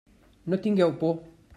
[0.53, 1.15] No tingueu por.